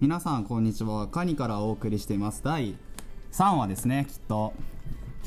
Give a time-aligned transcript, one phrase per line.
[0.00, 1.08] 皆さんこんにちは。
[1.08, 2.42] カニからお送りしています。
[2.42, 2.74] 第
[3.32, 4.54] 3話ですねきっと。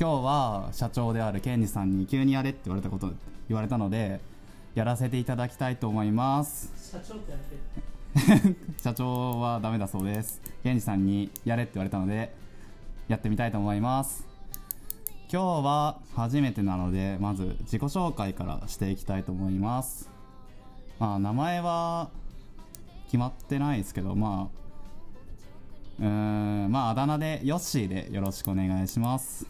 [0.00, 3.12] 今日は社長であるケンジさんに急にやれって言われたこと
[3.48, 4.20] 言われたので
[4.74, 6.72] やらせていただきたいと思います。
[6.90, 7.38] 社長ってや
[8.26, 10.42] めて 社長はダメだそうです。
[10.64, 12.34] ケンジさんにやれって言われたので
[13.06, 14.26] やってみたいと思います。
[15.32, 20.10] 今日は初めてなのでまず自己紹介からしていきたいと思います。
[20.98, 22.10] まあ名前は
[23.06, 24.63] 決まってないですけどまあ
[26.00, 29.46] うんまああだ名でヨッシーでよろしくお願いします。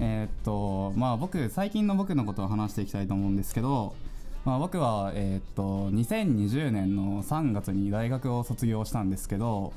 [0.00, 3.94] えーっとまあ僕最近の僕のことを話していきたいと思うんですけど、
[4.44, 9.72] まあ、僕はえーっと2020年の3月に大学を卒業したんですけど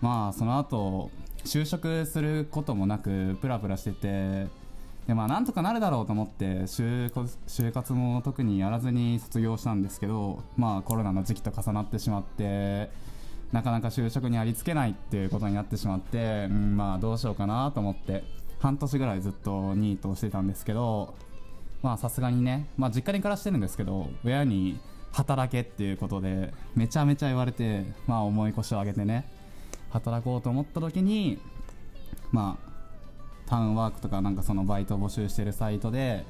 [0.00, 1.10] まあその後
[1.44, 4.46] 就職することもなくプラプラしてて
[5.06, 7.10] でまあなんとかなるだろうと思って就
[7.48, 12.90] 就活も特にやらずに卒業したんですけどまあコロナの時期と重なってしまって
[13.52, 18.22] なかなか就職にありつけないっていうことになってしまって、うん、まあどうしようかなと思って
[18.60, 21.14] 半年ぐらいずっとニートをしてたんですけど
[21.82, 24.78] まあさすがにね、まあ、実家に暮らしてるんですけど親に
[25.12, 29.28] 働けっていうことでめちゃめちゃ言われてまあ重い腰を上げてね
[29.90, 31.38] 働こうと思った時に
[32.30, 32.70] まあ
[33.48, 36.24] タウンワークとかなんかそのバイト募集してるサイトで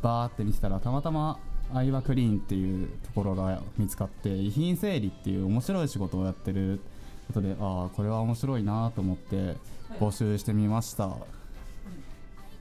[0.00, 1.38] バーって見てたらたまたま
[1.74, 6.80] アイワクリーンっていうところが見つかって遺品整理っていう面白い仕事をやってる
[7.28, 9.56] ことでああこれは面白いなと思って
[9.98, 11.10] 募集してみました。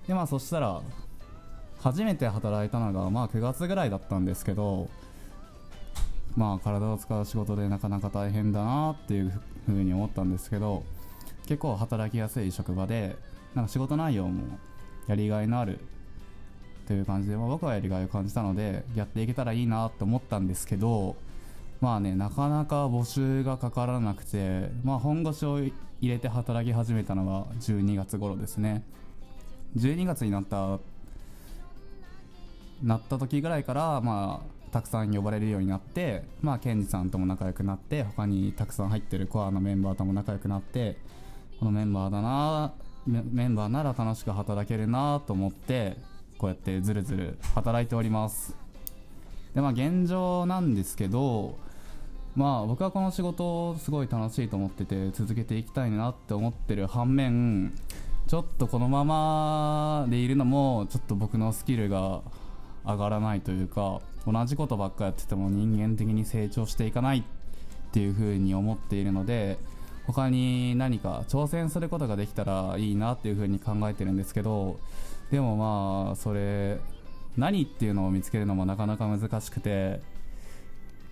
[0.08, 0.82] でまあそしたら
[1.80, 4.90] 初めて働いたのがまあ9月ぐらいだったんですけど
[6.36, 9.32] まあ体を使う仕事でなかなか大変だなっていう
[9.66, 10.84] ふうに思ったんですけど
[11.48, 13.16] 結構働きやすい職場で
[13.56, 14.60] なんか仕事内容も
[15.08, 15.80] やりがいのある
[16.92, 21.16] という感じで、まあ、僕はやりがいを感じたのでやっていけたらいいなと思ったんですけど
[21.80, 28.84] まあねなかなか募集がかからなくて、まあ、本腰を入れて働き始めたのが12月頃ですね。
[29.78, 30.80] 12月になった
[32.84, 40.98] なった時ぐらいからまあたくさん呼ばれるようになってまあケンジさんとも仲良くなって他にたくさん入ってるコアのメンバーとも仲良くなって
[41.60, 42.74] このメンバーだな
[43.08, 46.11] メメンバーなら楽しく働けるなと思って
[46.42, 48.56] こうやってずるずる働いております。
[49.54, 51.56] でまあ現状なんですけど
[52.36, 57.72] まあ僕はこの仕事をすごい楽しいと思ってて続けていきたいなって思ってる反面
[58.26, 62.22] ちょっとこのままでいるのもちょっと僕のスキルが
[62.86, 67.24] 上がらないというか同じことばっかやってても人間的に成長していかないっ
[67.92, 69.60] ていうふうに思っているので
[70.08, 74.80] 他に何か挑戦することができたらいいなっていうふうに考えてるんですけど
[75.32, 76.80] でもまあそれ
[77.38, 80.02] 何っていうのを見つけるのもなかなか難しくて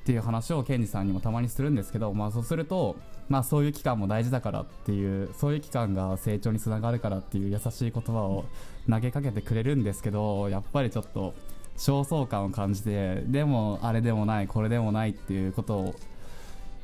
[0.02, 2.96] っていう話をケンジさんにもたまにするんですけど、まあ、そうすると、
[3.28, 8.46] まあ、そういう期間も大事だからっていうそういう期間が成長につながるからっていう優しい言葉を
[8.90, 11.36] 投げかけてくれるんですけどやっぱりちょっと
[11.78, 15.96] 焦燥感を感じてでもあれでもないこれでもないっていうことを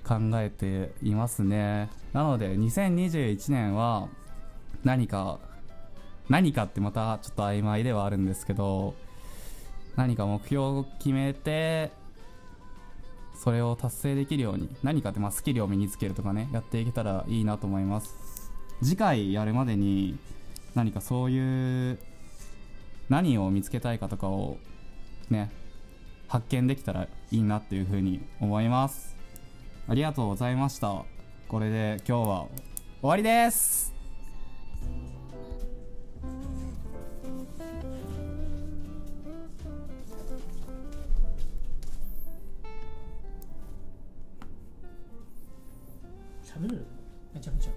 [0.08, 1.90] 考えていますね。
[2.14, 4.08] なので2021年は
[4.84, 5.40] 何か
[6.30, 8.96] 何かってまたちょっと曖昧ではあるんですけど
[9.96, 11.92] 何か目標を決めて
[13.36, 18.52] それを達成できるように何かってまあスキルを身につけるとかねやっていけたらいいなと思います。
[18.82, 20.18] 次回やるまでに
[20.74, 22.00] 何かそういう
[23.10, 24.58] 何を見つけたいかとかを
[25.30, 25.52] ね
[26.28, 29.15] 発見できたらいいなっていうふうに思います。
[29.88, 31.04] ありがとうございました。
[31.48, 32.48] これで今日は
[33.02, 33.94] 終わりです。
[46.44, 46.86] 喋る？
[47.34, 47.72] めちゃめちゃ